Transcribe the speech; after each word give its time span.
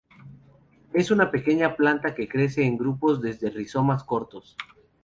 Es 0.93 1.11
una 1.11 1.29
pequeña 1.29 1.75
planta 1.75 2.15
que 2.15 2.27
crece 2.27 2.65
en 2.65 2.75
grupos 2.75 3.21
desde 3.21 3.51
rizomas 3.51 4.03
cortos. 4.03 4.57